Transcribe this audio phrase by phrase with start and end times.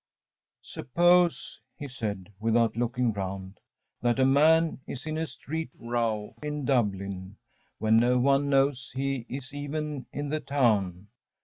[0.63, 3.59] ‚ÄúSuppose,‚ÄĚ he said, without looking round,
[4.01, 7.37] “that a man is in a street row in Dublin,
[7.77, 11.09] when no one knows he is even in the town.